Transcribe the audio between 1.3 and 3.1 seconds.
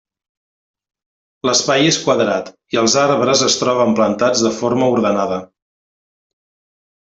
L'espai és quadrat i els